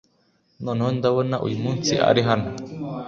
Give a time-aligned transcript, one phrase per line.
[0.63, 2.49] noneho ndabona uyumunsi ari hano